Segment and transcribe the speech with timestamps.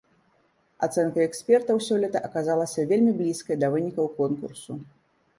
[0.85, 4.79] Ацэнка экспертаў сёлета аказалася вельмі блізкай да вынікаў конкурсу.